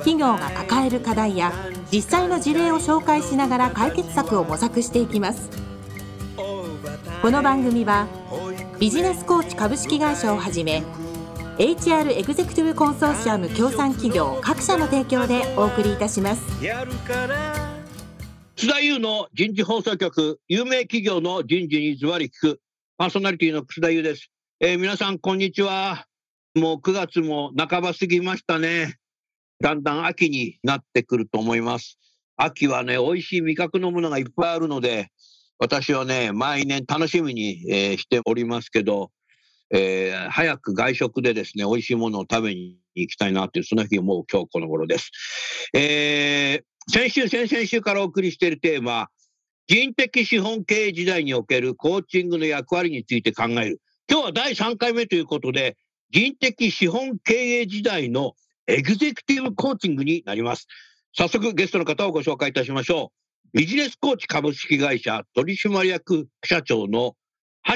[0.00, 1.52] 企業が抱える課題や
[1.92, 5.50] 実際の事例を紹介しながら解決策を模索していきます。
[7.22, 8.08] この番組は
[8.78, 10.82] ビジネスコーチ株式会社をはじめ
[11.58, 16.42] HR エグゼクティブコンソーシアム協賛企業各社の提供でお送りいたします。
[18.56, 22.60] 津田優の人事放送局有名企業の人事にズバリ聞く
[22.96, 26.06] パーソナリティの楠田優です、えー、皆さんこんにちは。
[26.54, 28.99] もう9月も半ば過ぎましたね。
[29.60, 31.98] だんだん秋になってくると思います。
[32.36, 35.10] 秋はね、美味しい味覚のものがいっぱいあるので、
[35.58, 39.10] 私はね、毎年楽しみに、えー、しておりますけど、
[39.70, 45.10] えー、早く外食でですね、美味しいものを食べに行きたいなという、その日もう今日この頃です。
[45.74, 49.08] えー、先週、先々週からお送りしているテーマ、
[49.68, 53.82] 人的資本経営時代におけるコーチングの役割について考える。
[54.10, 55.76] 今日は第3回目ということで、
[56.10, 58.32] 人的資本経営時代の
[58.70, 60.68] エグゼクティブコーチングになります。
[61.12, 63.10] 早速ゲストの方をご紹介いたしましょ
[63.52, 63.58] う。
[63.58, 67.16] ビジネスコーチ株式会社取締役社長の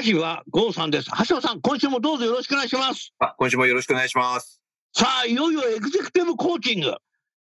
[0.05, 1.09] 橋場剛さんです。
[1.27, 3.13] 橋場さん、今週もどうぞよろしくお願いします。
[3.19, 4.61] あ、今週もよろしくお願いします。
[4.93, 6.95] さあ、いよいよエグゼクティブコーチング。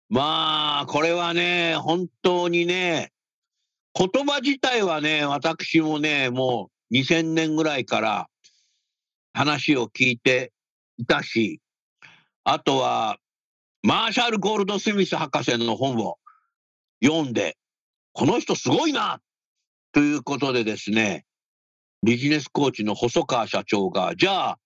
[0.09, 3.12] まあ、これはね、本当にね、
[3.94, 8.27] 言葉自体はね、私もね、もう2000年ぐらいから
[9.33, 10.53] 話を聞いて
[10.97, 11.60] いたし、
[12.43, 13.19] あとは
[13.83, 16.19] マーシャル・ゴールド・スミス博士の本を
[17.03, 17.56] 読んで、
[18.12, 19.21] この人すごいな
[19.93, 21.25] ということでですね、
[22.03, 24.59] ビジネスコーチの細川社長が、じゃあ、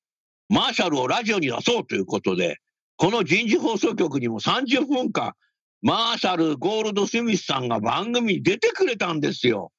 [0.48, 2.58] マーシャルをラジオに出そうということで、
[2.96, 5.34] この人事放送局にも30分間、
[5.82, 9.72] マーシャル・ゴールド・スミスさんが番組に出てくれたんですよ。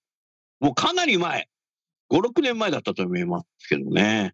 [0.59, 1.47] もうかなり前、
[2.11, 4.33] 5、6年前だったと思いますけどね。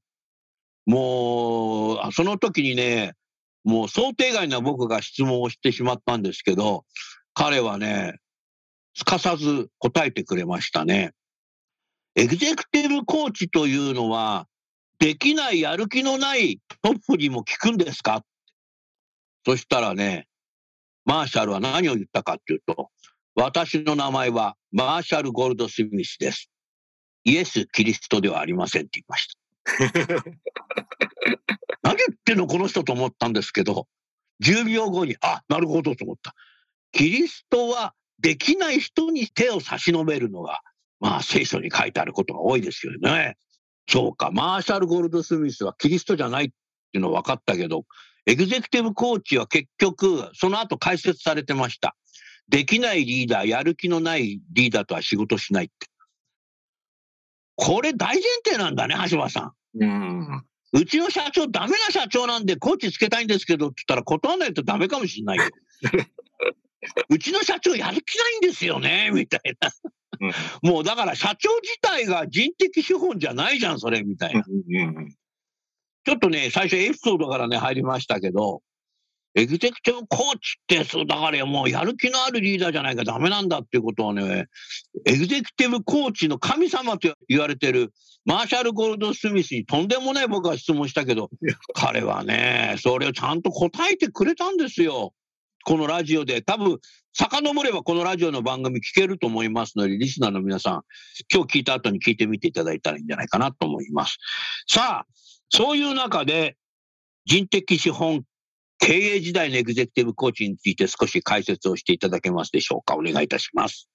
[0.85, 3.13] もう、その時にね、
[3.63, 6.85] もう想定外な僕が質問をしてしまったんですけど、
[7.33, 8.19] 彼はね、
[8.95, 11.11] すかさず答えてくれましたね。
[12.15, 14.47] エグゼクティブコーチというのは、
[14.97, 18.23] できないやる気のないトップにも聞くんですか？
[19.45, 20.27] そしたらね、
[21.05, 22.89] マーシャルは何を言ったかっていうと、
[23.35, 26.49] 私の名前はマーシャル・ゴールド・スミスです。
[27.23, 29.39] イエス・キリストではありませんって言いました。
[32.07, 33.87] 言ってんのこの人と思ったんですけど、
[34.43, 36.33] 10秒後に、あ、なるほどと思った。
[36.91, 40.61] キリストはできない人に手を差し伸べるのが、
[40.99, 43.37] まあ聖書に書いてあることが多いですよね。
[43.87, 46.55] そうか、マーシャル・ゴールド・スミスはキリストじゃないって
[46.93, 47.85] いうのは分かったけど、
[48.25, 51.95] エグゼクティブコーチは結局、その後解説されてました。
[52.47, 55.87] できないリーダー、やる気のないリーダーとは仕事しないって。
[57.55, 59.81] これ大前提なんだね、橋場さん。
[59.81, 60.45] うん。
[60.73, 65.43] うちの社長ダメな社長なんでコーチつけたいんですけどって言ったら断らないとダメかもしれないよ。
[67.09, 69.71] うちの社長やる気ないんですよね、みたいな。
[70.61, 74.43] もうだから社長自体が人的資本じゃないじゃん、それ、みたいな。
[74.43, 78.61] ちょっとね、最初エピソードからね、入りましたけど、
[79.39, 84.47] エグゼクティブコーチって、そう、だからもうやる気のあるリーダーじゃないかダメなんだっていうことをね、
[85.05, 87.93] エグゼクティブコーチの神様と言われてる
[88.25, 91.29] マーシャル・ゴールド・スミスにとんでもない僕は質問したけど、
[91.73, 95.13] 彼はね、それをちゃんと答えてくれたんですよ。
[95.65, 96.41] このラジオで。
[96.41, 96.79] 多分、
[97.13, 100.81] 遡ればこのラジオの番組聞けると思いますので、リスナーの皆さん、
[101.33, 104.17] 今日聞いた後に聞いてみていただいたらいいんじゃないかなと思います。
[104.67, 105.07] さあ、
[105.49, 106.55] そういう中で、
[107.25, 108.23] 人的資本
[108.79, 112.95] 経営時代のエグゼクティブコーチについて少し解説をしていただけますでしょうか？
[112.95, 113.89] お願いいたします。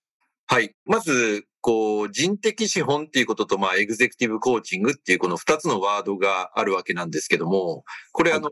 [0.47, 0.75] はい。
[0.85, 8.51] まず、こう、人的資本っていうことと、まあ、エグゼクティブコーチングっていうこの二つのワードがあるわけなんですけども、これあの、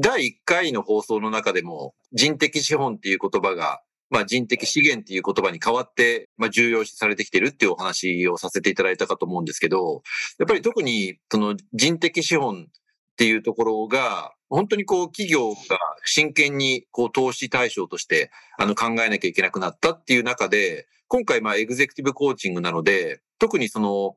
[0.00, 3.80] 第1回の放送の中でも、人的資本っていう言葉が、
[4.10, 10.02] まあ、人的資源っていう言葉に変わって、まあ、重要視されてきてるっていうお話をさせていただいたかと思うんですけど、
[10.40, 12.72] やっぱり特に、その人的資本っ
[13.16, 15.56] ていうところが、本当にこう企業が
[16.04, 24.16] 真剣にこう投資対象としてあの考えなきゃいけなくなったっていう中で、今回まあエグゼクティブコーチングなので、特にその、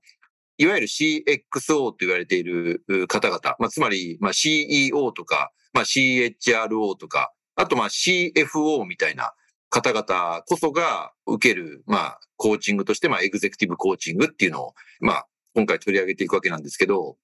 [0.57, 9.33] いわゆる CXO と言われている方々、まあ、つまりまあ CEO とか、まあ、CHRO とか、あとまあ CFO みたいな
[9.69, 17.17] 方々こそが受ける、まあ、コーチングとして、まあ、エグゼクティブコーチングっていうのを、まあ、今回取り上げていくわけなんですけど、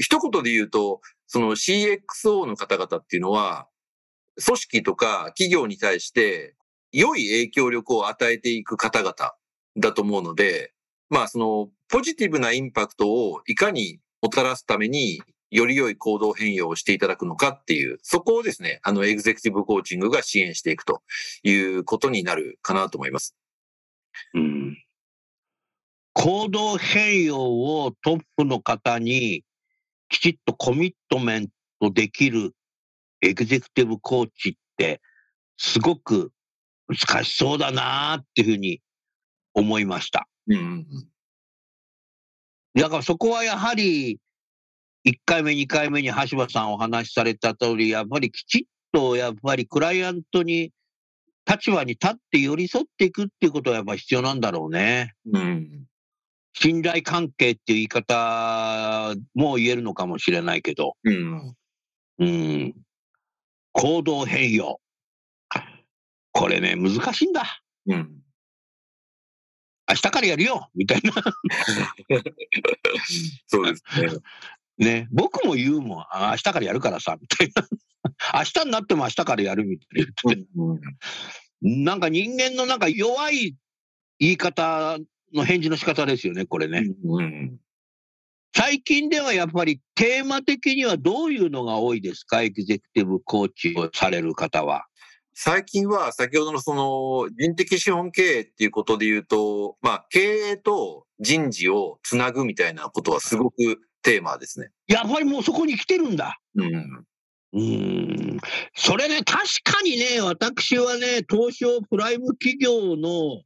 [0.00, 3.68] 一言で言うと、その CXO の方々っていうのは、
[4.44, 6.54] 組織とか企業に対して
[6.92, 9.14] 良い影響力を与えていく方々
[9.76, 10.72] だと思うので、
[11.10, 15.20] まあそのポジティブなインパクトをいかにもたらすために
[15.50, 21.02] より良い行動変容をしていただくのかっていう、そこをですね、あのエグゼクティブコーチングが支援していくと
[21.42, 23.36] いうことになるかなと思います。
[24.34, 24.78] うん、
[26.14, 29.44] 行動変容をトップの方に
[30.10, 31.48] きちっとコミットメン
[31.80, 32.52] トできる
[33.22, 35.00] エグゼクティブコーチって
[35.56, 36.32] すごく
[36.88, 38.82] 難しそうだなっていうふうに
[39.54, 40.28] 思いました。
[40.48, 40.86] うん、
[42.74, 44.18] だからそこはやはり
[45.06, 48.62] 1回目、2回目に橋場さんお話しされた通り、やっぱりきちっ
[48.92, 50.72] とやっぱりクライアントに
[51.48, 55.14] 立場に立って寄り添っていくっていうことはやっぱ必要なんだろうね。
[55.32, 55.86] うん
[56.52, 61.56] 信頼関係っていう言い方も言えるのかもしれないけど、うん。
[62.18, 62.74] うん。
[63.72, 64.80] 行動変容。
[66.32, 67.62] これね、難しいんだ。
[67.86, 68.20] うん。
[69.88, 71.12] 明日からやるよみたいな
[73.48, 74.08] そうですね。
[74.78, 77.66] ね、僕も言うもん、明日からやるからさ、みたいな。
[78.34, 80.74] 明日になっても明日からやるみたいなう
[81.68, 83.56] ん、なんか人間のなんか弱い
[84.18, 84.98] 言い方
[85.34, 86.84] の返事の仕方ですよね、これね。
[87.04, 87.56] うん、
[88.54, 94.84] 最近ではやっぱりテーマ的にはどういうのが多いですか、エグゼクティブコーチをされる方は？
[95.32, 104.70] 最近は先ほどのその人的資本経営っていうことで言うと、まあ経営と人事をつなぐみたいなことはすごくテーマですね。
[104.86, 106.38] やっぱりもうそこに来てるんだ。
[106.56, 107.06] うん。
[107.52, 108.38] うん。
[108.74, 113.42] それね、確かにね、私はね、東証プライム企業の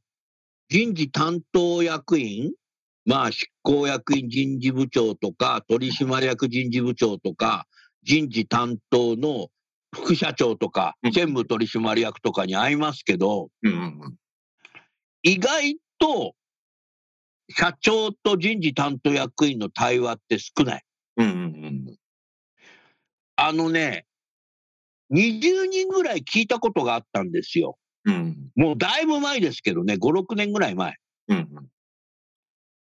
[0.69, 2.51] 人事担当役員、
[3.05, 7.67] まあ、執行役員人事部長とか、取締役人事部長とか、
[8.03, 9.49] 人事担当の
[9.93, 13.49] 副社長とか、専務取締役とかに会いますけど、
[15.21, 16.35] 意外と
[17.49, 20.83] 社長と人事担当役員の対話って少ない。
[23.35, 24.05] あのね、
[25.11, 27.77] 20人ぐらい聞いたことがあったんですよ。
[28.05, 30.95] うん、もうだいぶ前ですけどね、5、6年ぐらい前。
[31.27, 31.49] うん、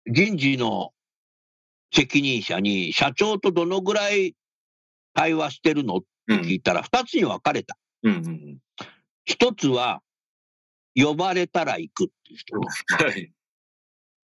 [0.07, 0.91] 人事の
[1.93, 4.35] 責任者に、社長とどのぐらい
[5.13, 7.77] 対話してるのって聞いたら、2つに分かれた。
[8.03, 8.59] うん、
[9.27, 10.01] 1つは、
[10.95, 12.57] 呼ばれたら行くっていう人。
[12.59, 13.31] はい、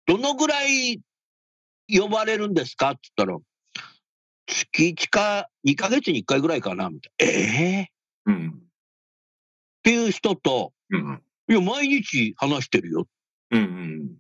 [0.05, 1.01] どのぐらい
[1.89, 3.39] 呼ばれるんですかって言ったら、
[4.47, 7.33] 月1か2ヶ月に1回ぐらいかなみたいな。
[7.33, 8.49] ええー、うん。
[8.49, 8.53] っ
[9.83, 13.07] ていう人と、うん、いや、毎日話してるよ。
[13.51, 14.17] うんうん、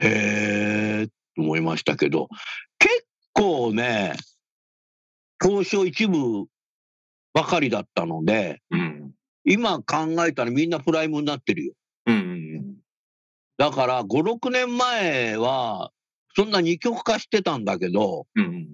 [0.00, 2.28] へえ、と思いましたけど、
[2.78, 4.14] 結構ね、
[5.42, 6.46] 東証一部
[7.32, 9.12] ばかりだったので、うん、
[9.44, 11.72] 今考えたらみんなプライムになってるよ。
[12.06, 12.76] うんうん、
[13.56, 15.90] だから、5、6年前は、
[16.36, 18.68] そんな二極化してたんだけど、うん、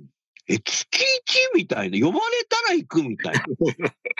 [0.48, 0.86] え、月
[1.54, 3.42] 1みたいな、呼ばれたら行くみたいな。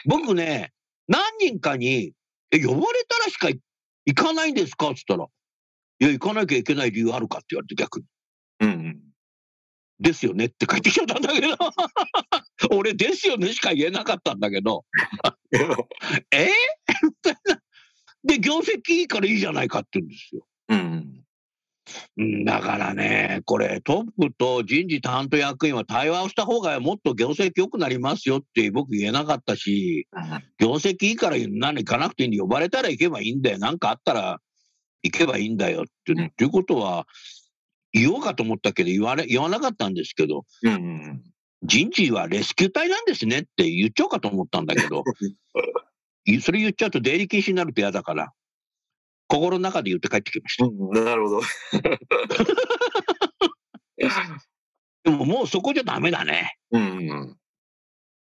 [0.06, 0.73] 僕ね、
[1.09, 2.12] 何人かに、
[2.52, 3.49] え、呼ばれたらしか
[4.07, 4.88] 行かないんですか？
[4.90, 5.28] って言ったら、
[6.00, 7.38] いや、行かなきゃいけない理由あるか？
[7.38, 8.07] って言われて逆に。
[8.61, 9.00] うん、うん。
[10.00, 11.49] ですよねって書いてきちゃったんだけど
[12.76, 14.85] 俺ですよねしか言えなかったんだけど
[16.33, 16.49] え？
[18.25, 20.47] で、業績いいからいいじゃないかって言うんですよ。
[20.69, 21.25] うん。
[22.44, 30.06] だからね、これ、トップと人事担当役員は対話をした方がもっと業績良くなりますよって僕言えなかったし、
[30.59, 33.59] 業績いいから何行かなくていいんで呼ばれたら行けばいいんだよ。
[33.59, 34.40] 何かあったら
[35.02, 37.06] 行けばいいんだよって、ね、っていうことは
[37.92, 41.23] 言おうかと思ったけど言われ言わなかったんですけど、うん、
[41.62, 45.04] 人事はレスキュー隊なんですねって言っちゃおうかと思ったんだけど、
[46.40, 48.32] それ言っちゃうと出入り禁止になると嫌だから。
[49.30, 50.64] 心の中で言って帰ってきました。
[50.64, 51.40] うん、なるほど。
[55.04, 56.56] でももうそこじゃダメだね。
[56.72, 57.37] うん。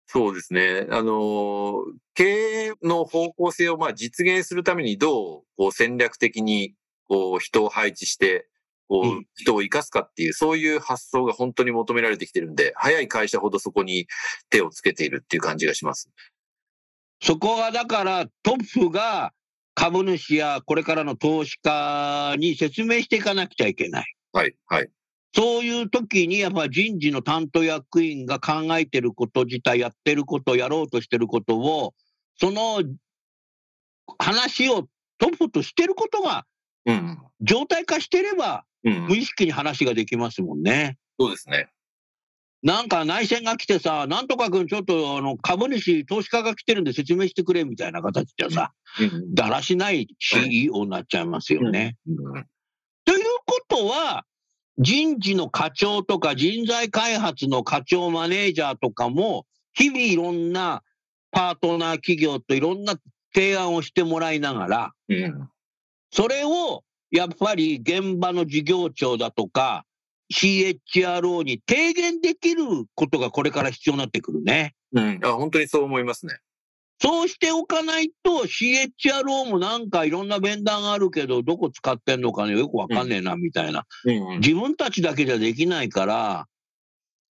[0.05, 0.85] そうですね。
[0.91, 1.75] あの、
[2.13, 6.73] 経営の方向性をまあ実現するためにどうこう戦略的に
[7.07, 8.49] こう人を配置して、
[8.89, 14.07] こう人を生かすかっていう、そういう発想が本当に求められてきてるんで、早い会社ほどそこに
[14.49, 16.09] 手をつけているっていう感じがします。
[17.21, 19.31] そこはだからトップが
[19.79, 24.15] 株主やこれからの投資家に説明していかなくちゃいけない。
[24.33, 24.89] はい、はい。
[25.35, 31.93] そういう時にやっぱ人事の担当役員が考えてること自体、やってること、やろうとしてることを、
[32.39, 32.81] その
[34.17, 34.87] 話を
[35.19, 36.47] トップとしてることが
[36.87, 37.19] うん。
[37.41, 39.15] 状態化してれば、うん無。
[39.15, 40.97] 意識に話ができますもんね。
[41.19, 41.69] そうですね。
[42.63, 49.33] なんか内戦が来てさ、なんとか君ちょっとあの株主、投資家が来てるんで説明してくれみたいな形でさ、うん。
[49.35, 51.97] だらしない CEO になっちゃいますよね。
[52.07, 52.45] うん
[53.05, 54.25] ということは、
[54.77, 60.83] 人事の課長とか人材開発の課長マネージャーとかも、日々いろんな
[61.31, 62.95] パートナー企業といろんな
[63.33, 65.49] 提案をしてもらいながら、うん。
[66.11, 69.85] それをやっぱり現場の事業長だとか、
[70.33, 72.63] CHRO に提言できる
[72.95, 74.75] ことがこれから必要になってくるね。
[74.93, 75.19] うん。
[75.23, 76.39] あ、本当にそう思いますね。
[76.99, 83.85] そうしておかないと CHRO もなんかいろんなベンダーがあるけど、どこ使ってんのかね、よくわかんねえな、みたいな。
[84.05, 84.39] うん。
[84.39, 86.47] 自分たちだけじゃできないから、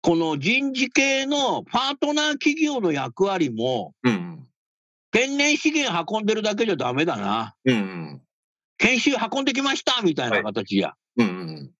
[0.02, 4.46] この人事系のパートナー企業の役割も、うん。
[5.10, 7.54] 天然資源運んでるだけじゃダメだな。
[7.64, 8.22] うん。
[8.78, 10.94] 研修運んできましたみたいな形や。
[11.16, 11.72] うん。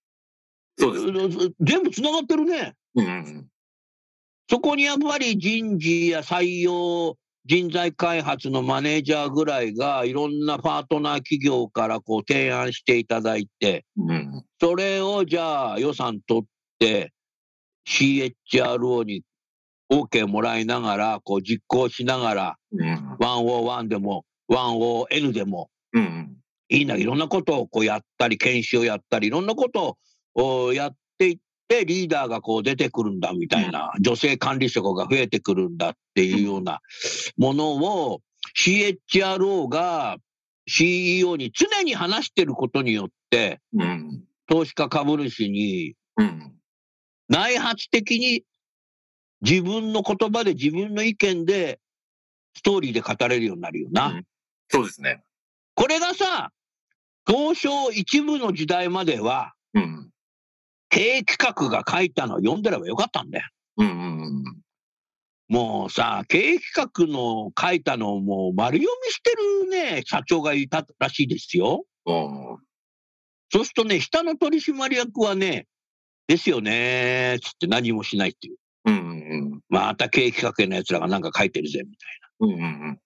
[0.79, 1.53] そうです。
[1.61, 2.75] 全部つながってるね。
[2.95, 3.47] うん。
[4.49, 7.17] そこにやっぱり人事や採用、
[7.47, 14.45] 人材開発のマネージャーぐらいがいろんなパートナー企業からこう提案していただいて、うん。
[14.61, 16.45] それをじゃあ予算取っ
[16.79, 17.13] て
[17.89, 19.23] CHRO に
[19.91, 23.17] OK もらいながら、こう実行しながら、うん。
[23.21, 26.37] 101でも 1ON でもうん。
[26.69, 29.97] いいな、いろんなことをこうやったり、研修をやったり、いろんなことを
[30.75, 31.39] やっていっ
[31.69, 36.81] て、リーダーがこう出てくるんだみたいな、女性管理職が増えてくるんだっていうような
[37.37, 38.21] ものを
[38.57, 40.19] CHRO が
[40.67, 44.23] CEO に常に話してることによって、うん。
[44.49, 46.53] 投資家株主にうん。
[47.29, 48.45] 内発的に
[49.41, 51.81] 自分の言葉で自分の意見で
[52.55, 54.21] ストーリーで語れるようになるよな。
[54.69, 55.23] そうですね。
[55.75, 56.51] これがさ、
[57.27, 60.11] 東証一部の時代までは、うん。
[60.97, 63.47] 経営企画が書いたのを読んでればよかったんだよ。
[63.77, 63.87] うん。
[63.87, 64.45] うん。
[65.49, 71.85] もうさ、経営企画の書いたのをもう丸読みしてるね、社長がいたらしいですよ。
[72.07, 72.57] うん。
[73.53, 75.67] そうするとね、下の取締役はね、
[76.29, 78.57] ですよね、つって何もしないっていう。
[78.87, 79.61] うん。
[79.69, 82.55] また経営企画の奴らがなんか書いてるぜ、みたいな。
[82.55, 82.89] うん。
[82.89, 82.99] うん。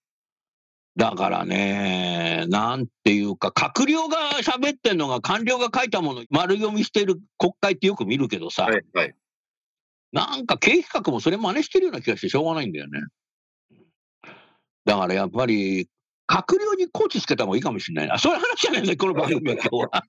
[1.01, 8.83] だからね、なんていうか、閣僚が喋ってんのが官僚が書いたもの丸読みしてる国会ってよく見るけどさ、はい。
[8.93, 9.15] はい。
[10.13, 13.01] なんか経営企画もそれ真似してるような気がしてしょうがないんだよね。
[14.85, 15.89] だからやっぱり、
[16.31, 18.19] 閣僚にコーチつけた方がいいかもしれないな。
[18.19, 20.05] そういう話じゃないね、この番組は今日は。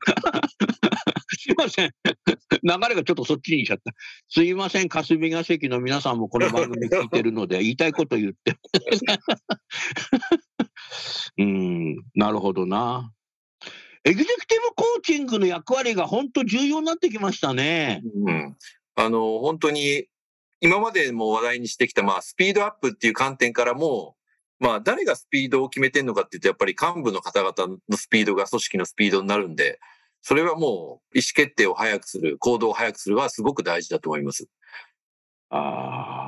[1.29, 1.91] すいません。
[2.03, 3.93] 流れがちょっとそっちにいっちゃった。
[4.27, 8.57] すいません、霞が関の皆さんもこの番組聞いてるので、言いたいこと言って。
[11.37, 13.11] うん、なるほどな。
[14.03, 18.01] エグゼクティブコーチングの役割が本当重要になってきましたね。
[18.25, 18.57] うん。
[18.95, 20.07] あの、本当に、
[20.59, 24.15] 今までも話題にしてきた、まあ、スピードアップっていう観点からも、
[24.59, 29.79] まあ、誰がスピードを決めてんのかっていうと、やっぱり幹部の方々のスピードが組織のスピードになるんで、
[30.21, 34.47] それはもう、意思決定を早くする、行動を早くするはすごく大事だと思います。
[35.49, 36.20] ああ。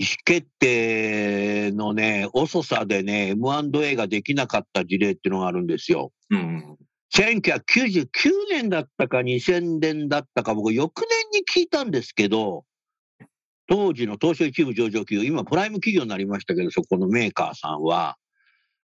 [0.00, 6.12] 意思決定のね、遅さでね、M&A ができなかった事例っていうのがあるんですよ。
[6.30, 6.76] うん。
[7.12, 8.06] 1999
[8.48, 12.64] 年だったか2000年だったか、僕、翌年に聞いたんですけど、
[13.66, 18.16] 当時の東証一部上場企業、今プライム企業になりましたけど、そこのメーカーさんは、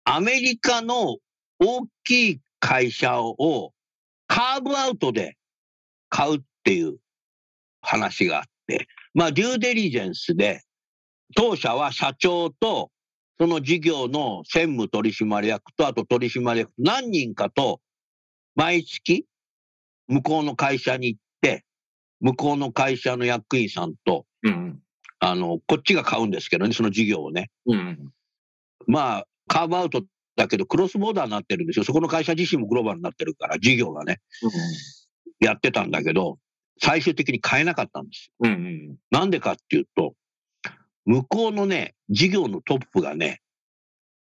[0.04, 1.18] アメリカの
[1.60, 3.74] 大きい会社を
[4.28, 5.38] カーブアウトで
[6.10, 6.98] 買うっていう
[7.82, 10.62] 話があって、まあ、デューデリジェンスで、
[11.36, 12.92] 当社は社長と、
[13.40, 17.80] その事業の専務取締役と、あと取締役、何人かと、
[18.56, 19.26] 毎月、
[20.08, 21.64] 向こうの会社に行って、
[22.20, 24.80] 向こうの会社の役員さんと、うん。
[25.20, 27.50] あの、こっちが買うんですけどね、その事業をね。
[27.66, 28.12] うん。
[28.88, 30.04] まあ、カーブアウト
[30.36, 31.86] だけど、クロスボーダーになってるんですよ。
[31.86, 34.20] そこの会社自身もグローバルになってるから、事業がね、
[35.40, 36.40] やってたんだけど、
[36.82, 38.50] 最終的に買えなかったんですよ。
[38.50, 38.98] うん。
[39.12, 40.14] なんでかっていうと、
[41.06, 43.42] 向こうのね、事業のトップがね、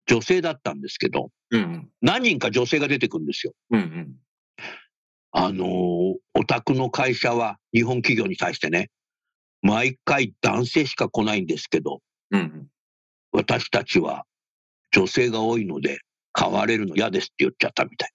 [0.06, 1.88] 女性だったんですけど、うん。
[2.00, 3.52] 何人か女性が出てくるんですよ。
[3.70, 4.14] うん。
[5.32, 8.90] あのーお宅の会社は日本企業に対してね、
[9.62, 12.00] 毎回男性しか来ないんですけど、
[12.30, 12.66] うん。
[13.32, 14.24] 私たちは
[14.92, 16.00] 女性が多いので、
[16.32, 18.10] 買われるの嫌ですって言っちゃったみたい。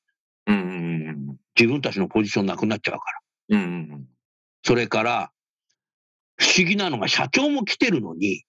[0.48, 1.38] うん。
[1.58, 3.06] 自分たちのポジションなくなっちゃうか
[3.50, 3.58] ら。
[3.58, 4.06] うん。
[4.64, 5.32] それから、
[6.38, 8.44] 不思議なのが社長も来てるのに、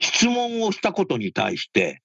[0.00, 2.02] 質問をしたことに対して、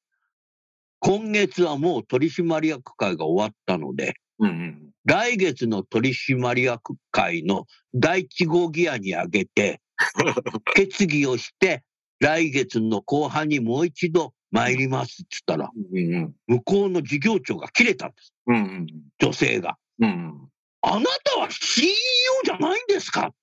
[1.00, 4.92] 今月はもう取締役会が終わったので、うんうん。
[5.06, 9.82] 来月の取締役会の第1号ギアに上げて、
[10.76, 11.84] 決議をして、
[12.20, 16.36] 来月の後半にもう一度参りますっつったら、うんうん。
[16.48, 18.34] 向こうの事業長が切れたんです。
[18.48, 18.88] うんうん。
[19.20, 19.78] 女性が。
[20.00, 20.50] うん
[20.88, 21.92] あなたは CEO
[22.44, 23.34] じゃないんですか？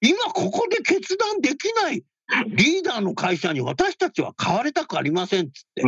[0.00, 2.02] 今ここで決断できない
[2.48, 5.82] リーダーの会社に私たちは変われたくありませんっつって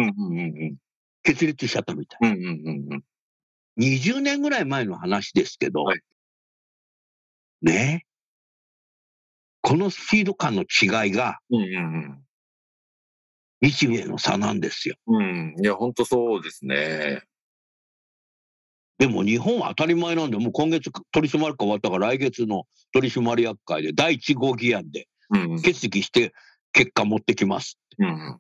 [1.23, 2.31] 決裂しちゃったみたい。
[2.31, 2.49] うんうんう
[2.91, 3.03] んうん。
[3.79, 6.01] 20年ぐらい前の話ですけど、はい
[7.63, 8.05] ね？
[9.63, 11.39] このスピード感の違いが
[13.63, 14.97] 日米の差なんですよ。
[15.07, 15.17] うん。
[15.17, 15.65] うん。
[15.65, 17.23] いや、本当そうですね。
[18.99, 25.09] でも日本は当たり前なんで、もう今月取締役会終わったから来月の取締役会で第1号議案で。
[25.65, 26.33] 決議して
[26.73, 27.81] 結果持ってきます。
[27.99, 28.39] うん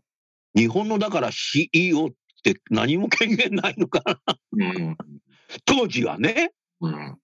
[0.55, 2.11] 日本のだから CEO っ
[2.45, 4.19] て何も権限ないのかな。
[4.53, 4.97] うん。
[5.67, 7.19] 当時はね、うん。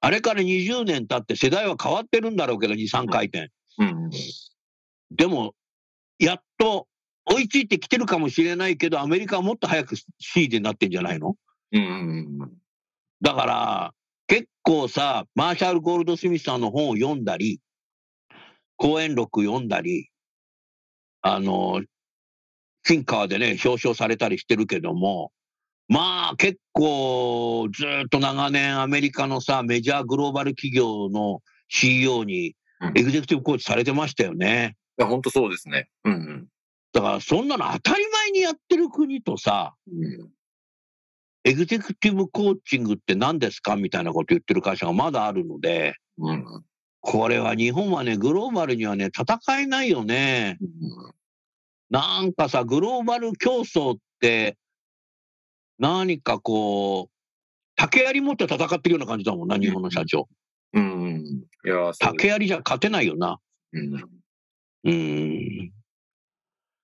[0.00, 3.50] あれから20年経って世代は変わってるんだろうけど、2、3回転。
[3.78, 4.10] うん。
[5.10, 5.54] でも、
[6.18, 6.86] やっと
[7.24, 11.36] 追いついてきてるかもしれないけど、アメリカはもっと早く C でなってんじゃないの？
[11.72, 12.38] うん。
[13.22, 13.94] だから、
[14.26, 17.60] 結構さ、マーシャル・ゴールドスミスさんの本を読んだり、
[18.76, 20.10] 講演録読んだり、
[21.22, 21.82] あの、
[22.82, 25.32] フィンカーでね、表彰されたりしてるけども、
[25.88, 34.76] まあ結構ずーっと長年アメリカのさ、メジャーグローバル企業の CEO にうんエグゼクティブコーチされてましたよね。
[34.98, 35.88] いや、本当そうですね。
[36.04, 36.46] うん
[36.92, 40.30] だからそんなの当たり前にやってる国とさ、うん。
[41.46, 43.76] エグゼクティブコーチングって何ですか？
[43.76, 46.44] みたいなこと言ってる会社がまだあるので、うん。
[47.00, 50.58] これは日本はね、グローバルにはね、戦えないよね。
[51.88, 54.56] なんかさ、グローバル競争って、
[55.78, 57.14] 何かこう、
[57.76, 60.28] 竹槍持って戦ってるような感じだもんな、日本の社長。
[60.72, 61.44] うん。
[61.64, 63.38] いや、そう竹槍じゃ勝てないよな。
[63.72, 63.94] うん。
[63.94, 65.72] うーん。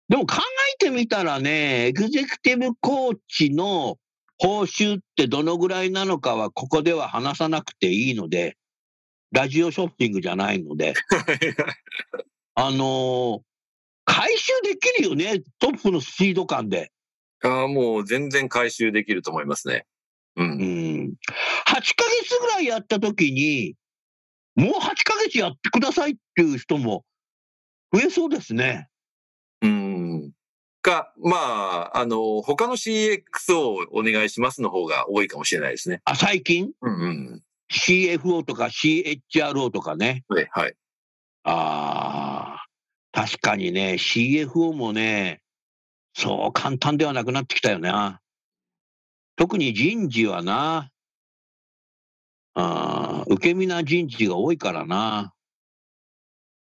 [0.08, 0.36] でも考
[0.74, 3.98] えてみたらね、エグゼクティブコーチの
[4.42, 8.56] 報酬ってどのぐらいなのかはここでは話さなくていいので、
[9.30, 10.94] ラジオショッピングじゃないので、
[12.56, 13.40] あのー
[14.04, 16.90] 回収できるよね、トップのスピード感で。
[17.44, 19.86] ああ、もう全然回収できると思いますね。
[20.34, 20.42] う。
[20.42, 21.14] うんん。
[21.14, 21.14] 8
[21.68, 23.76] ヶ月ぐらいやった時に、
[24.56, 27.04] もう8ヶ月やってくださいっていう人も
[27.92, 28.88] 増えそうですね。
[29.60, 30.32] うん。
[30.82, 36.02] か、まあ、あの、他の CX をお願いしますの方が多いかもしれないですね。
[36.04, 36.72] あ、最近？
[36.82, 37.42] うんうん。
[37.72, 40.24] CFO とか CHRO とかね。
[40.28, 40.74] はい、はい。
[41.44, 42.64] ああ、
[43.12, 45.40] 確かにね、CFO もね、
[46.14, 48.20] そう簡単ではなくなってきたよな。
[49.36, 50.90] 特に人事はな、
[52.54, 55.32] あー受け身な人事が多いからな。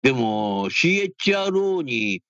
[0.03, 2.21] でも CHRO に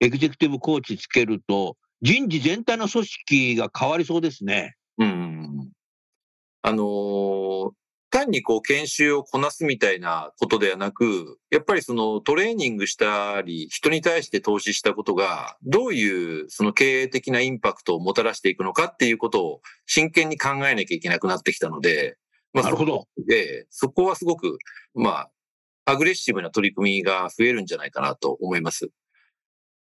[0.00, 4.76] エグゼクティブコーチつけると、人事全体の組織が変わりそうですね。
[4.98, 5.70] うん。
[6.62, 7.70] あのー
[8.14, 22.16] 単にこう研修をこなすみたいなことではなく、やっぱりそのトレーニングしたり、人に対して投資したことが、どういうその経営的なインパクトをもたらしていくのかっていうことを真剣に考えなきゃいけなくなってきたので、
[22.52, 23.08] まあなるほど。
[23.26, 24.58] で、そこはすごく、
[24.94, 25.30] まあ、
[25.86, 28.90] アグレッシブな取り組みが増えるんじゃないかなと思います。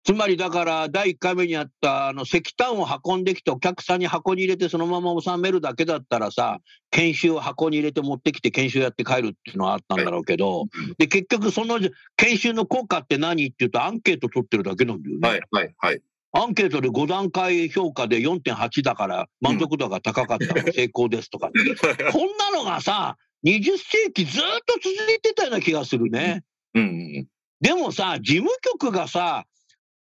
[0.05, 6.59] つまりだから、第1回目にあった、あの、石炭を運んできて、お客さんに箱に入れて、そのまま収めるだけだったらさ、
[6.91, 10.65] 研修を箱に入れて持ってきて、研修やって帰るっていうのはあったんだろうけど、
[10.99, 11.79] で、結局、その
[12.17, 15.29] 研修の効果って何っていうと、アンケート取ってるだけなんだよね。
[15.29, 16.01] はい、はい、はい。
[16.33, 21.51] アンケートで5段階評価で4.8だから、満足度が高かったから成功ですとか、
[22.11, 26.43] こんなのがさ、20世紀ずっと続いてたような気がするね。
[26.75, 26.87] うんう
[27.21, 27.27] ん。
[27.61, 29.45] でもさ、事務局がさ、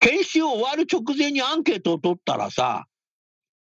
[0.01, 2.85] 研修終わる直前にアンケートを取ったらさ、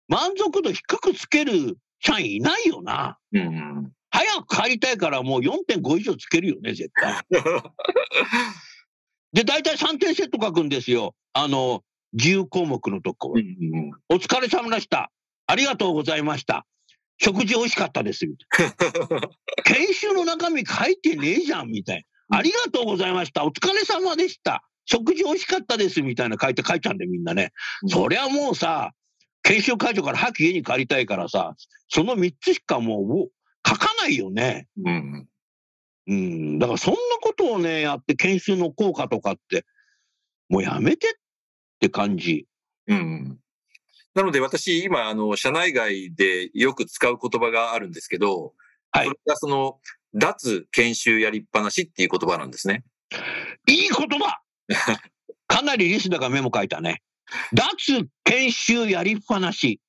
[0.08, 3.18] 満足度低くつける社員いないよな。
[3.34, 3.92] うんうん。
[4.12, 7.22] 早く帰りたいからもう4.5以上つけるよね、絶対。
[9.34, 11.16] で、大体3点セット書くんですよ。
[11.34, 13.40] あの、自由項目のとこう。
[13.40, 15.12] んうんお疲れ様でした。
[15.48, 16.66] ありがとうございました。
[17.18, 18.26] 食事美味しかったです。
[18.28, 19.30] みたいな
[19.64, 22.38] 研修の中身書いてねえじゃん、みたいな。
[22.38, 23.46] ありがとうございました。
[23.46, 24.64] お疲れ様でした。
[24.86, 27.52] 食事美味しかったです、みたいな書いて書いちゃうんで、みんなね。
[27.88, 28.94] そりゃもうさ、
[29.44, 31.56] 研修会場から早く家に帰りたいからさ、
[31.90, 33.30] その3つしかもうもう
[33.68, 34.68] 書かないよね。
[34.84, 35.28] うん
[36.08, 36.60] うん。
[36.60, 39.66] だからそんなことをね、やって研修の効果とかって、
[40.50, 41.12] もうやめてっ
[41.80, 42.48] て感じ。
[42.88, 43.40] うん。
[44.14, 48.54] なので私、今、あの、社内外でよく使う言葉があるんですけど、
[48.92, 49.80] はいそれがその、
[50.14, 52.86] 脱研修やりっぱなしっていう言葉なんですね。
[53.68, 54.40] いい言葉
[55.48, 57.02] かなりリスナーがメモ書いたね。
[57.54, 59.80] 脱研修やりっぱなし。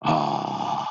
[0.00, 0.88] あ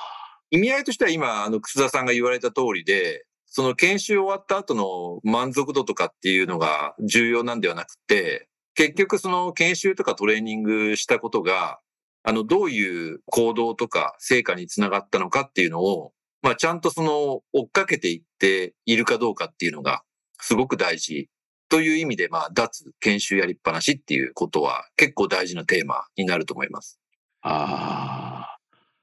[0.52, 11.80] 意味合いとしては今、あの、楠田さんが言われた通りで、その研修終わった後の満足度とかっていうのが重要なんではなくて、結局その研修とかトレーニングしたことが、
[12.24, 20.04] あの、どういう行動とか成果につながったのかっていうのを、まあ、ちゃんとその、追っかけていっているかどうかっていうのが、
[20.42, 21.30] すごく大事。
[21.70, 27.00] という意味で、まあ、脱研修やりっぱなしっていうことは結構大事なテーマになると思います。
[27.42, 27.50] あ。
[27.50, 28.58] あ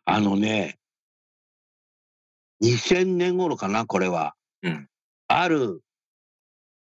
[0.07, 0.15] あ。
[0.15, 0.79] あのね、
[2.63, 4.35] 2000年頃かな、これは。
[4.63, 4.89] うん
[5.35, 5.81] ある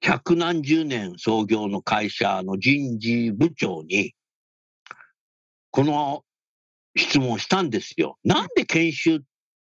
[0.02, 4.13] 百何十年創業の会社の人事部長に、
[5.70, 6.24] この
[6.96, 8.18] 質問をしたんですよ。
[8.24, 9.20] なんで研修っ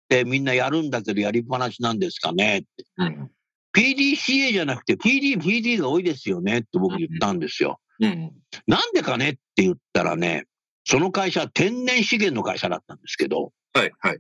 [0.08, 2.86] てみんなやるんだけどやりっぱなしなんですかねって。
[2.98, 3.32] うん。
[3.76, 7.80] PDCA じゃなくて PD、PD が多いですよねって僕言ったんですよ。
[8.00, 8.32] うん。
[8.68, 10.46] なんでかねって言ったらね、
[10.86, 14.20] その会社は天然資源の会社だったんですけど、はい、はい。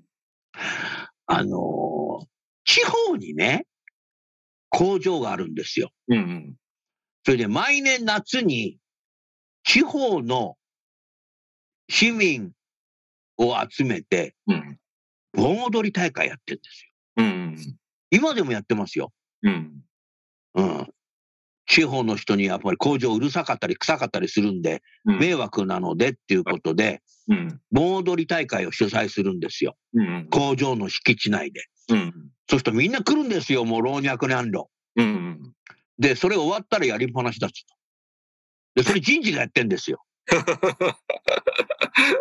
[1.27, 2.25] あのー
[2.67, 3.67] 地方にね、
[4.69, 5.91] 工場があるんですよ。
[6.07, 6.55] うん、うん。
[7.23, 8.79] それで毎年夏に
[9.63, 10.55] 地方の
[11.87, 12.51] 市民
[13.37, 14.79] を集めてうん。
[15.33, 16.91] 盆踊り大会やってるんですよ。
[17.17, 17.77] うん。
[18.09, 19.11] 今でもやってますよ。
[19.45, 19.81] うん。
[20.55, 20.87] うん。
[21.67, 25.19] 地方の人にやっぱり工場うるさかったり臭かったりするんで、うん。
[25.19, 27.59] 迷惑なのでっていうことで、うん。
[27.71, 29.75] 盆踊り大会を主催するんですよ。
[29.93, 30.27] うん。
[30.29, 31.65] 工場の敷地内で。
[31.89, 32.13] うん。
[32.49, 34.69] そうするとみんな来るんですよ、もう老若男女。
[34.97, 35.53] うん。
[35.97, 37.65] で、それ終わったらやりっぱなしだっつ。
[38.75, 40.03] で、それ人事がやってんですよ。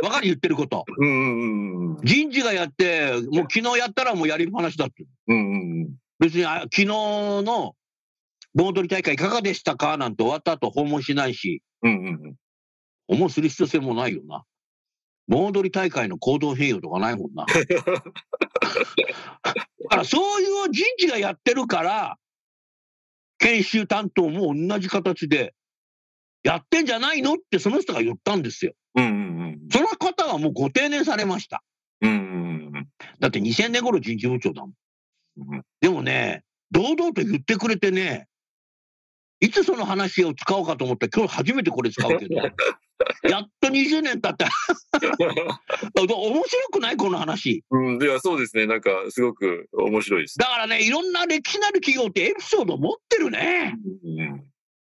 [0.03, 0.85] わかる言ってること。
[0.99, 1.97] うん。
[2.03, 5.05] 人事がやって、もう昨日やったらもうやりっぱなしだって。
[5.29, 5.97] うん。
[6.25, 7.77] 別にあ昨日の
[8.55, 9.99] 盆踊り大会いかがでしたか？
[9.99, 12.35] なんて終わった後訪問しないし、うん。
[13.09, 14.45] 訪問する必要性もないよな。
[15.29, 17.45] 盆踊り大会の行動変容とかないもんな。
[17.53, 17.55] だ
[19.91, 22.17] からそういう人事がやってるから、
[23.39, 25.55] 研修担当も同じ形で、
[26.43, 27.35] やってんじゃないの？
[27.35, 28.73] ってその人が言ったんですよ。
[28.95, 29.59] うん。
[29.71, 31.63] その方はもうご定年されました。
[32.01, 32.89] うん。
[33.21, 34.73] だって2000年頃人事部長だもん。
[35.37, 35.62] うん。
[35.81, 38.27] でもね、堂々と言ってくれてね、
[39.40, 42.35] いつその話を使おうかと思って、今日初めてこれ使うけど、
[43.29, 44.47] やっと20年経って、
[46.01, 46.97] 面白くない？
[46.97, 47.64] この話。
[47.70, 48.03] うん。
[48.03, 48.66] いや、そうですね。
[48.66, 50.38] なんか、すごく面白いです。
[50.38, 53.77] だからね、いろんな歴史なる企業ってエピソード持ってるね。
[54.05, 54.44] うん。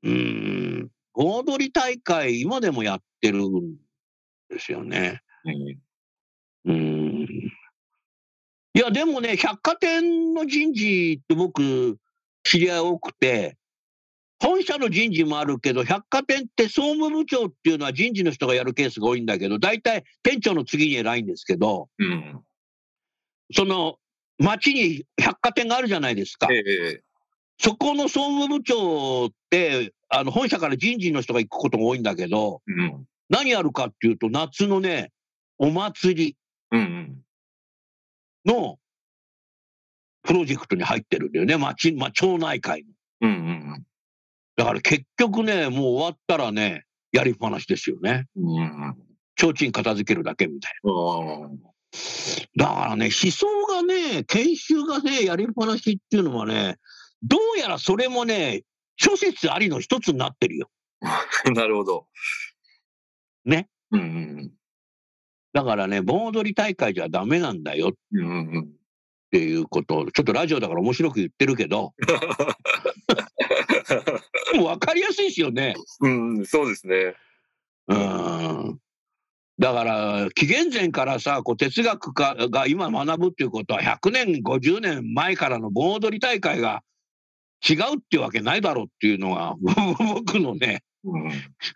[0.03, 0.90] うーん。
[1.14, 3.77] 盆踊り大会、今でもやってるん
[4.51, 5.22] ですよね。
[6.64, 7.45] うーん。
[8.77, 11.97] いや、でもね、百貨店の人事って僕、
[12.45, 13.57] 知り合い多くて、
[14.39, 22.43] 本社の人事もあるけど、百貨店って総務部長っていうのは人事の人がやるケースが多いんだけど、大体店長の次に偉いんですけど、うん。
[23.55, 23.97] その
[24.39, 26.47] 町に百貨店があるじゃないですか。
[26.53, 27.01] ええ。
[27.59, 33.07] そこの総務部長って、あの本社から人事の人が行くことが多いんだけど、うん。
[33.31, 35.12] 何やるかっていうと、夏のね、
[35.57, 36.37] お祭り
[36.73, 37.23] うん。
[38.46, 38.78] の
[40.22, 42.90] プロジェクトに入ってるんだよね、町、まあ、町内会の。
[43.22, 43.30] うん。
[43.30, 43.87] うん。
[44.56, 48.26] だから結局ね、もう終わったらね、やりっぱなしですよね。
[48.37, 48.96] うん。
[49.38, 50.92] 提灯片付けるだけみたいな。
[52.56, 56.76] だからね、思想がね、研修がね、やりっぱなしっていうのはね、
[57.22, 58.62] どうやらそれもね、
[58.96, 60.70] 諸説ありの一つになってるよ。
[61.54, 62.06] なるほど。
[63.44, 63.68] ね。
[63.90, 64.52] うん。
[65.57, 68.69] だからね、盆踊り大会じゃダメなんだよっうん。
[69.31, 71.95] ていうことを、ちょっとラジオだから面白く言ってるけど、
[74.55, 75.75] もう分かりやすいですよね。
[76.03, 76.45] うん。
[76.45, 77.14] そうですね。
[77.88, 78.79] うん。
[79.59, 86.83] だから、紀元前からさ、こう哲学家が今学ぶっていうことは、100年、50年前からの盆踊り大会が
[87.66, 89.55] 違うっていうわけないだろうっていうのが、
[90.12, 91.31] 僕のね、うん。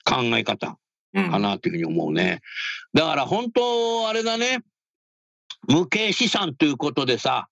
[0.05, 0.77] 考え方うん
[1.13, 2.41] かなっていうふうに思うね。
[2.95, 4.61] だから本当、あれだね、
[5.69, 7.49] 無形資産ということでさ、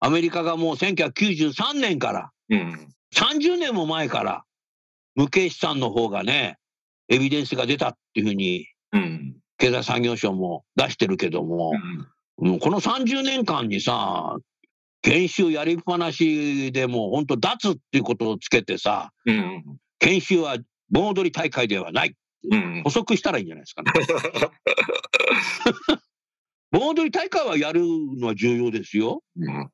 [0.00, 2.88] アメリカがもう1993年から、うん。
[3.14, 4.44] 30年も前から、
[5.14, 6.58] 無形資産の方がね、
[7.08, 9.36] エビデンスが出たっていうふうに、うん。
[9.58, 11.72] 経済産業省も出してるけども、
[12.38, 14.36] もうこの30年間にさ、
[15.02, 19.64] 研修やりっぱなしでもう本当脱っていうことをつけてさ、うん。
[20.00, 20.56] 研修は
[20.90, 22.14] 盆踊り大会ではない。
[22.50, 22.82] うん。
[22.84, 23.92] 補足したらいいんじゃないですかね。
[26.70, 27.82] 盆踊り大会はやる
[28.16, 29.22] のは重要ですよ。
[29.36, 29.70] うん。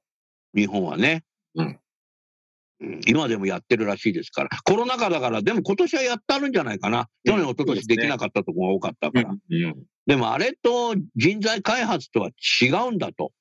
[0.54, 1.24] 日本はね。
[1.54, 4.48] うんうん今でもやってるらしいですから。
[4.64, 7.08] コロナ禍だから、でも今年はやってあるんじゃないかな。
[7.26, 9.30] 去年、一昨年できなかったところが多かったから。
[9.30, 9.74] うん。
[10.06, 12.30] でもあれと人材開発とは
[12.62, 13.32] 違うんだと。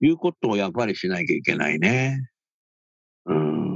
[0.00, 2.28] いうことをやっぱりしなきゃいけないね。
[3.26, 3.73] うん。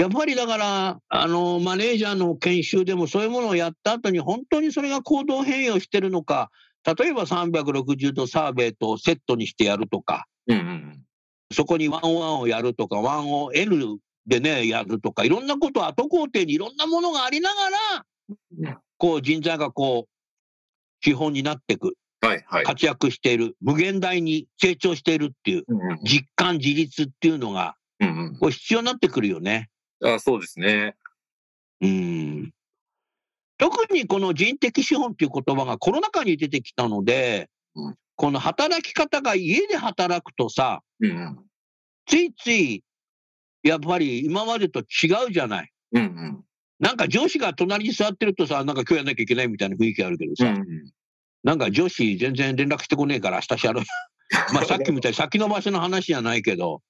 [0.00, 6.50] やっぱりだから、あの、マネージャーの研修でもそういうものをやった後に本当にそれが行動変容してるのか、
[6.98, 10.56] 例えば360度サーベイとセットにしてやるとか、うん。
[10.56, 11.04] うん。
[11.52, 17.56] そこにワンワンをやるとか、ワンを N でね、やるとか、いろんなこと、後工程にいろんなものがありなが
[18.30, 21.92] うんら、こう人材がこう、資本になっていく。
[22.22, 22.64] はい、はい。
[22.64, 25.98] 活躍している、無限大に成長しているっていう、うん。
[26.04, 28.36] 実感、自立っていうのが、うん。
[28.40, 29.68] こう必要になってくるよね。
[30.04, 30.96] あそうですね。
[31.80, 32.50] うん。
[33.58, 41.38] 特にこの人的資本っていう言葉がコロナ禍に出てきたので、うんこの働き方が家で働くとさ、うん。
[42.04, 42.84] ついつい、
[43.62, 45.72] やっぱり今までと違うじゃない。
[45.92, 46.02] うん。
[46.02, 46.44] うん。
[46.80, 50.66] なんか上司が隣に座ってるとさ、なんか今日やんなきゃいけないみたいな雰囲気あるけどさ、うん。
[51.42, 53.84] なんか上司全然連絡してこねえから明日やろう。
[54.52, 56.82] まあさっきみたいに先延ばしの話じゃないけど、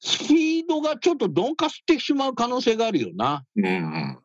[0.00, 3.44] スピードがちょっと鈍化してしまう可能性があるよな。
[3.56, 4.18] うん。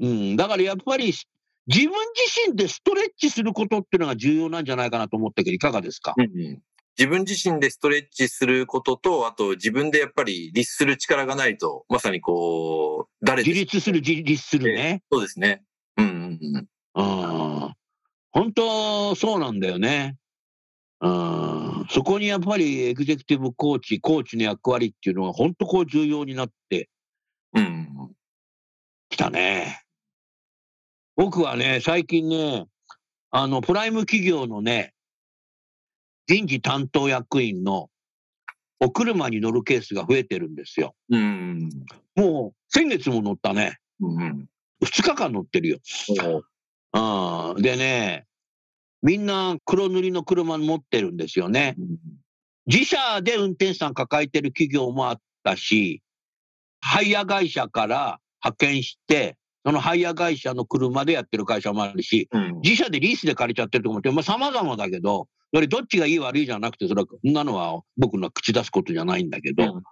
[0.00, 0.36] うん。
[0.36, 6.14] だからやっぱり自分自身でストレッチすることっていうのが重要なんじゃないかなと思ったけど、いかがですか？
[6.16, 6.62] うん。
[6.98, 15.02] 自分自身でストレッチすることと、あと自分でやっぱり律する力がないと、まさにこう、誰で自立する、自立するね。
[15.10, 15.62] そうですね。
[15.96, 17.62] うんうんうん。
[17.64, 17.74] うん。
[18.32, 20.16] 本当、そうなんだよね。
[21.00, 21.86] うん。
[21.90, 26.88] そこにやっぱりエグゼクティブコーチ、コーチの役割っていうのは本当こう重要になって
[27.54, 27.88] うん。
[29.08, 29.82] きたね。
[31.16, 32.66] 僕はね、最近ね、
[33.30, 34.94] あの、プライム企業のね、
[36.26, 37.88] 人事担当役員の
[38.78, 40.94] お車に乗るケースが増えてるんですよ。
[41.10, 41.68] うん。
[42.14, 43.78] もう先月も乗ったね。
[44.00, 44.48] うん。
[44.82, 45.78] 2日間乗ってるよ。
[46.94, 47.62] うん。
[47.62, 48.26] でね、
[49.02, 51.76] みんな黒塗りの車持ってるんですよね。
[52.66, 56.02] 自社で運転手さん抱えてる企業もあったし、
[56.80, 62.60] ハイヤー会社から派遣して、そのハイヤー会社の車でやってる会社もあるし、うん。
[62.62, 69.82] 自社でリースで借りちゃってるとこもあって、まあ様々だけど、それどっちがいい悪いじゃなくて、それは、そんなのは僕の口出すことじゃないんだけど、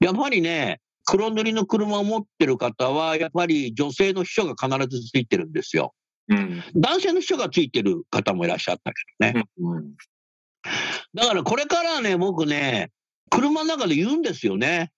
[0.00, 5.94] やっぱりね、黒塗りの車を持ってる方は、やっぱり女性の秘書が必ずついてるんですよ。
[6.28, 6.62] うん。
[6.74, 9.44] 男性の秘書がついてる方もいらっしゃったけどね。
[9.58, 9.94] うん。
[11.14, 12.90] だからこれからね、僕ね、
[13.30, 14.92] 車の中で言うんですよね。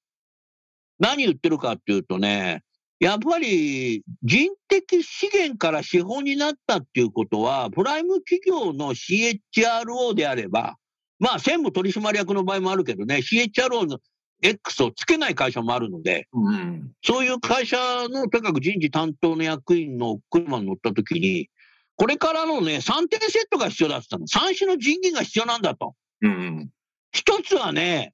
[0.99, 2.63] 何言ってるかっていうとね、
[3.01, 10.77] やっぱり人的資源から資本になったっていうことは、プライム企業の CHRO であれば、
[11.19, 13.99] まあ専務取締役の場合もあるけどね、CHRO の
[14.45, 16.93] X をつけない会社もあるので、うん。
[17.03, 17.77] そういう会社
[18.09, 21.49] のとにかく人事担当の役員の車に乗った時に、
[21.97, 24.49] これからのね、3点セットが必要だって言ったの。
[24.51, 25.95] 3種の人員が必要なんだと。
[26.21, 26.69] うん。
[27.13, 28.13] 一つはね、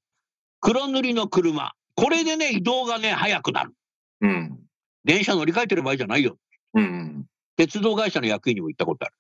[0.61, 1.73] 黒塗りの車。
[1.97, 3.75] これでね、移動がね、早くなる。
[4.21, 4.59] うん。
[5.05, 6.37] 電車乗り換えてる場合じゃないよ。
[6.75, 7.27] うん。
[7.57, 9.15] 鉄道会社の役員にも言ったことある。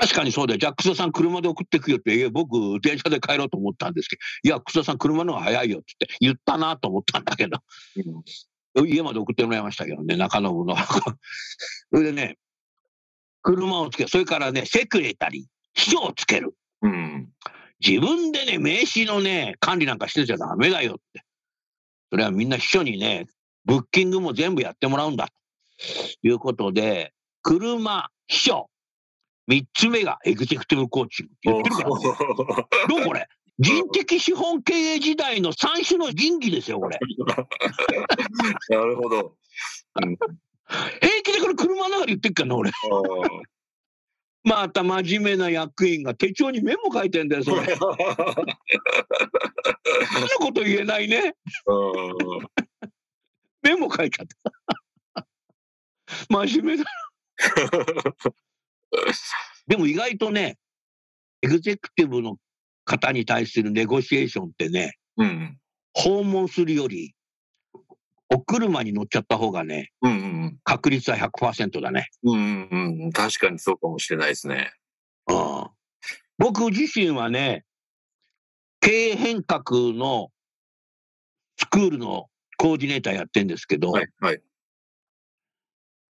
[0.00, 0.58] 確かにそうだよ。
[0.58, 7.58] じゃあ、楠田さん車で送ってくよって、いや、僕、電車で帰ろうと思ったんですけど、いや、楠田さん車の方が早いよって言ったなと思ったんだけど、
[8.86, 10.76] 家まで送ってもらいましたけどね、中野の。
[11.90, 12.38] それでね、
[13.42, 14.08] 車をつける。
[14.08, 16.54] それからね、セクレタリー、秘書をつける。
[16.82, 17.32] うん。
[17.80, 21.24] 自分でね、名刺のね、管理なんかしてちゃダメだよって。
[22.10, 23.26] それはみんな秘書にね、
[23.64, 25.28] ブッキングも全部やってもらうんだ。
[25.28, 28.70] ということで、車、秘書、
[29.48, 31.94] 三つ目がエグゼクティブコーチングって言ってるから、ね、
[32.88, 33.26] どうこれ？
[33.58, 36.98] 人的資本経営時代の三種の神器ですよ、これ。
[38.70, 39.34] なるほど。
[41.00, 42.70] 平気でこれ車の中で言ってっからな、俺。
[44.44, 47.74] また真面目な役員が手帳にメモ書いてんだよ、それ。
[47.74, 47.96] そんな
[50.38, 51.34] こと言えないね。
[53.62, 54.26] メモ書いちゃっ
[55.14, 55.26] た。
[56.28, 56.90] 真面目だ。
[59.66, 60.58] でも意外とね、
[61.42, 62.38] エグゼクティブの
[62.84, 65.58] 方に対するネゴシエーションってね、うん。
[65.94, 67.14] 訪問するより、
[68.30, 72.08] お車に乗っちゃった方がね、うんうん確率は100%だね。
[72.22, 73.12] うんうんうん。
[73.12, 74.72] 確かにそうかもしれないですね。
[75.28, 75.66] うん
[76.38, 77.64] 僕自身はね、
[78.80, 80.30] 経営変革の
[81.58, 84.40] スクールのコーディネーターやってるんですけど、はいはい。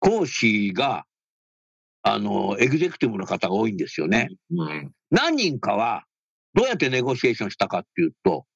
[0.01, 1.05] 講師が、
[2.09, 4.29] あの、エグゼクティブの方が多いんですよね。
[4.57, 4.93] うん。
[5.11, 6.05] 何人かは、
[6.55, 8.47] どうやってネゴシエーションしたかっていうと、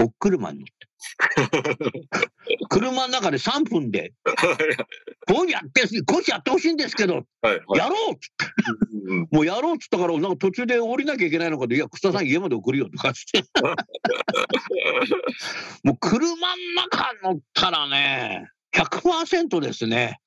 [0.00, 0.72] お車に乗って。
[2.68, 4.14] 車の中で3分で、
[5.28, 7.54] こうやって、講師やってほしいんですけど、はい。
[7.54, 7.78] はい。
[7.78, 8.46] やろうっつって、
[9.06, 13.44] うんもうやろうっつったから、なんか途中で降りなきゃいけないのかで、いや、草さん家まで送るよとかって。
[15.84, 16.34] もう車の
[16.88, 20.18] 中乗ったらね、100%ですね。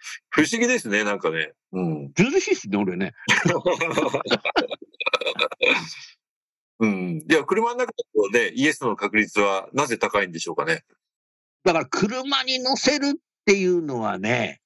[0.30, 1.52] 不思議ですね、なんかね。
[1.72, 2.12] うん。
[2.14, 3.12] ずうずうしいっすね、俺ね。
[6.80, 7.24] うん。
[7.28, 7.92] いや、車の中
[8.32, 10.84] でイエスの確率はなぜ高いんでしょうかね。
[11.64, 13.12] だから車に乗せるっ
[13.44, 14.60] ていうのはね、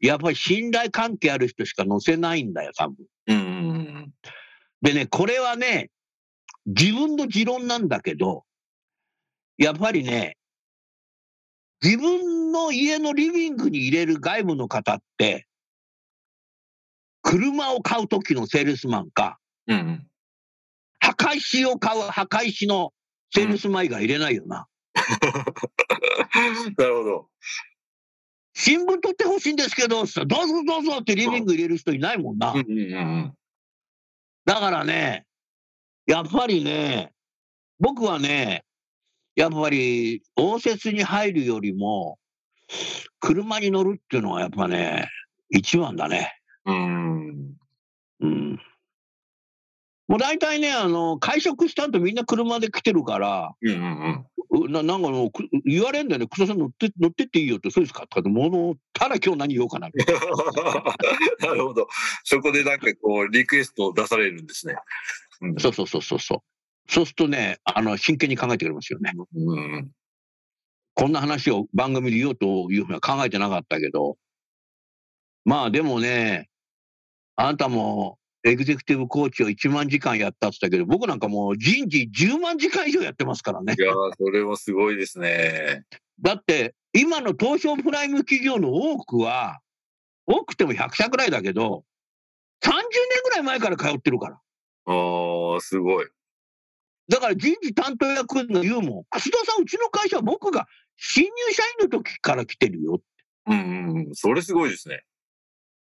[0.00, 2.96] やっぱり信頼関係ある人しか乗せないんだよ、多分。
[3.28, 4.12] うんうん
[4.82, 5.90] でね、これはね、
[6.66, 8.44] 自分の持論なんだけど、
[9.58, 10.36] やっぱりね、
[11.82, 15.46] 自分の家のリビングに入れる外部の方って、
[17.22, 20.06] 車を買う時のセールスマンか、うん。
[21.00, 22.92] 墓石を買う墓石の
[23.34, 24.68] セールスマン以外入れないよな。
[26.78, 27.28] なるほど。
[28.54, 32.54] 新聞取ってほしいんですけど、どうぞどうぞってリビング入れる人いないもんな
[34.44, 35.26] だからね、
[36.06, 37.12] やっぱりね、
[37.80, 38.64] 僕はね、
[39.34, 42.18] やっぱり応接に入るよりも、
[43.20, 45.08] 車に乗るっていうのはやっぱね、
[45.50, 46.34] 一番だね。
[46.64, 46.76] うん。
[46.76, 46.78] う
[47.30, 47.56] ん。
[48.20, 48.60] うん。
[50.08, 54.26] もう大体ね、あの、会食した後みんな車で来てるから、うんうんうん。
[54.66, 58.30] うななんかもうく言われんだよね、草さん乗って乗ってっていいよって、そうですかとか
[58.92, 59.88] ただ今日何言おうかな。
[61.40, 61.88] なるほど。
[62.24, 64.74] そこでなんかこう、リクエストを出されるんですね。
[65.40, 66.18] うんそうそうそうそう
[66.88, 67.06] そう。
[67.06, 69.12] するとね、あの、真剣に考えてくれますよね。
[69.34, 69.90] うん。
[70.94, 74.16] こんな話を番組で言おうというふうには考えてなかったけど、
[75.44, 76.48] まあでもね、
[77.36, 83.80] あなたもエグゼクティブコーチを1万時間やったって言ったけど、僕なんかもう人事10万時間以上やってますからねい。
[83.82, 85.84] やー、それはすごいですね。
[86.20, 89.60] だって、今の東証プライム企業の多くは、
[90.26, 91.84] 多くても100社ぐらいだけど、
[92.62, 92.80] 30年
[93.24, 94.40] ぐらい前から通ってるから。
[94.86, 96.06] ああ、すごい。
[97.08, 103.02] だから人事担当役員の言うもん、楠田さん、うちの会社は僕が新入社員の時から来てるよ。
[103.46, 104.14] うんうんうん。
[104.14, 105.02] それすごいですね。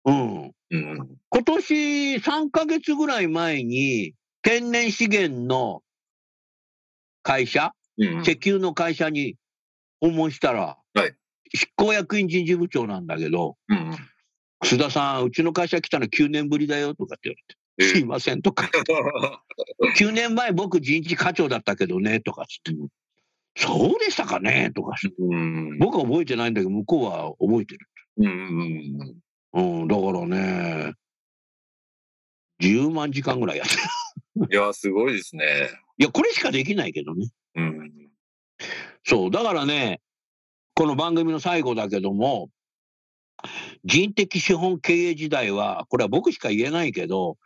[0.06, 0.52] うん。
[0.72, 1.18] うん。
[1.30, 5.84] 今年3ヶ月ぐらい前に、天然資源の
[7.22, 8.22] 会社、うん。
[8.22, 9.36] 石油の会社に
[10.00, 11.16] 訪問したら、はい
[11.54, 13.98] 執行役員人事部長なんだけど、うん。
[14.62, 18.70] 楠田さん、うちの会社来たの9年ぶりだよとかって言われて、すいませんとか、
[19.98, 22.74] 9年前僕人事課長だったけどねとかつって、
[23.56, 25.78] そうでしたかねとか、うん。
[25.78, 27.88] 僕は覚えてないんだけど、向こうは覚えてる。
[28.18, 29.22] うん
[29.54, 30.94] うんうん、だからね、
[32.62, 33.82] 10万時間ぐらいやってる。
[34.38, 34.54] うん。
[34.54, 35.70] いや、すごいですね。
[35.98, 37.30] いや、これしかできないけどね。
[37.56, 37.92] うん。
[39.04, 40.00] そう、だからね、
[40.76, 42.50] この番組の最後だけども、
[43.84, 47.38] 人的資本経営時代は、これは僕しか言えないけど、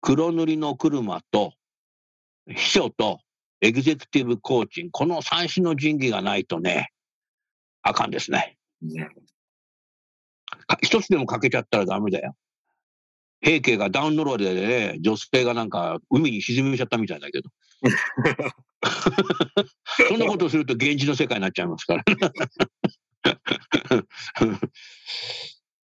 [0.00, 1.54] 黒塗りの車と、
[2.46, 3.20] 秘書と、
[3.60, 6.90] エグゼクティブコーチング、この三種の神器がないとね、
[7.82, 8.56] あかんですね。
[10.68, 12.34] か一つでも欠けちゃったらダメだよ。
[13.40, 17.50] 平家がダウンロードでね、女性がなんか海に沈めちゃったみたいだけど。
[20.08, 22.04] そんなことをすると現実の世界になっちゃいますから。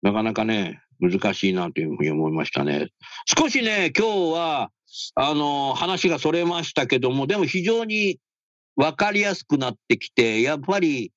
[0.02, 2.88] なかなかね、難しいなというふうに思いましたね。
[3.38, 4.70] 少しね、今日は、
[5.14, 8.18] あの、話がそれましたけども、でも非常に
[8.76, 11.12] 分かりやすくなってきて、やっぱり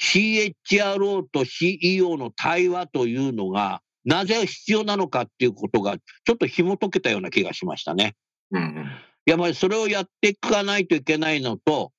[0.00, 8.16] CHRO と CEO の対話というのが、なぜ必要なのかっていうことが、ちょっと紐解けたような気がしましたね。
[8.50, 8.90] うん。
[9.26, 11.92] やっぱりそれをやっていかないといけないのと、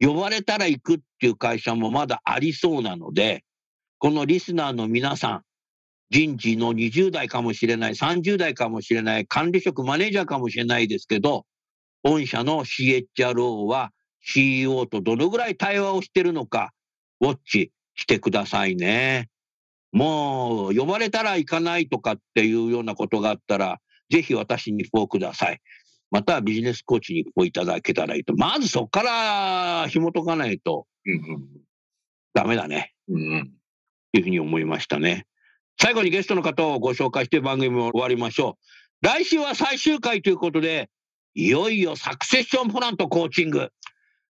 [0.00, 3.44] 呼ばれたら行くっていう会社もまだありそうなので、
[3.98, 5.42] このリスナーの皆さん、
[6.10, 11.44] 人事の20代かもしれない、30代かもしれない、管理職、マネージャーかもしれないですけど、
[12.04, 13.92] 御社の CHRO は
[14.22, 16.72] CEO とどのぐらい対話をしてるのか、
[17.20, 19.28] ウォッチしてくださいね。
[19.92, 23.80] もう、呼ばれたら行かないとかっていうようなことがあったら、
[24.10, 25.60] ぜひ私にフォーください。
[26.10, 28.34] またはビジネスコーチにこういただけたらいいと。
[28.36, 31.48] まずそこから紐解かないとうん。
[32.34, 32.94] ダメだね。
[33.08, 33.52] うん。
[34.12, 35.26] というふうに思いましたね。
[35.80, 38.58] 最後にゲストの方をご紹介して番組を終わりましょ
[39.02, 39.06] う。
[39.06, 40.90] 来週は最終回ということで、
[41.34, 43.70] いよいよサクセッションプランとコーチング。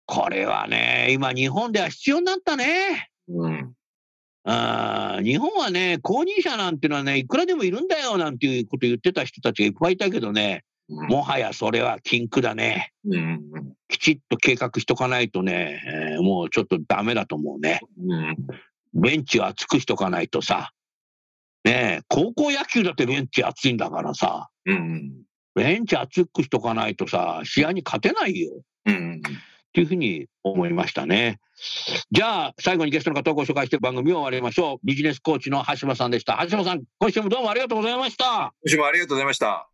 [0.06, 3.10] これはね、今日本では必要になったね。
[3.28, 3.74] うん。
[4.44, 12.92] あ日本はね、公認者なんていうのはね、いくらでもいるんだよなんていうこと言ってた人たちがいっぱいいたけどね、もはやそれは禁句だね。
[13.10, 13.42] うん。
[13.88, 15.82] きちっと計画しとかないとね、
[16.14, 17.80] えーもうちょっとダメだと思うね。
[17.98, 18.38] うん。
[18.94, 20.72] ベンチを厚くしとかないとさ、
[21.64, 25.12] ねえ、高校野球だってベンチ厚いんだからさ、うん。
[25.54, 28.52] ベンチ厚くしとかないとさ、試合に勝てないよ。
[28.86, 29.22] うん。
[29.72, 31.40] っていうふうに思いましたね。
[32.12, 34.78] じゃあ、最後にゲストの方をご紹介して番組を終わりましょう。
[34.84, 36.46] ビジネスコーチの橋本さんでした。
[36.50, 38.54] 橋本さん、今週もどうもありがとうございました。
[38.64, 39.68] 今週もありがとうございました。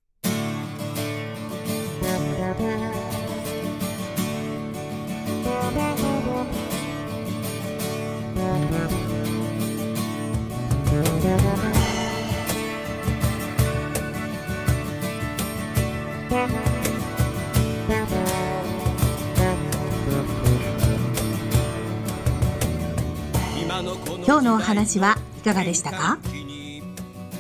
[24.25, 26.19] 今日のお話はいかがでしたか？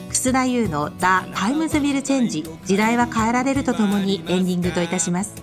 [0.09, 5.35] 楠田祐の「The Times Will Change 時代は変えられる」とともにエンディングといたします。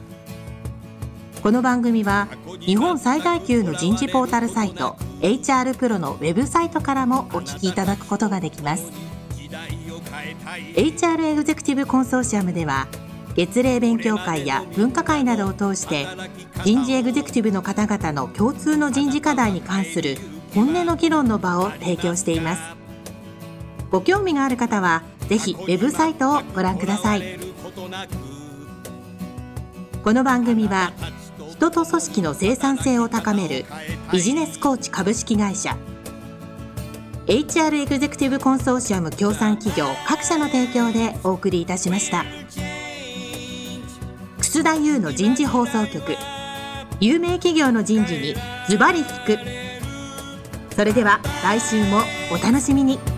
[1.42, 2.28] この番組は
[2.60, 8.84] 日本最大級の人事ポータルサイト HR プロのウェブサイトからもお聞きいただくことができます。
[10.74, 12.88] HR エグゼクティブコンソーシアムでは
[13.34, 16.06] 月例勉強会や分科会などを通して
[16.64, 20.16] 人事エグゼクティブの方々の共通の人事課題に関する
[20.54, 22.62] 本音の議論の場を提供しています。
[23.90, 27.38] ご興味がある方はぜひウェブサイトをご覧ください。
[30.04, 30.92] この番組は
[31.50, 33.64] 人と組織の生産性を高める
[34.12, 35.76] ビジネスコーチ株式会社
[37.26, 42.24] HR エグゼクティブコンソーシアム協賛企業各社の提供でお送りいたしました。
[44.54, 46.16] 楠田優の人事放送局。
[47.00, 48.36] 有名企業の人事に
[48.68, 49.38] ズバリ聞く。
[50.76, 53.13] それでは来週もお楽しみに。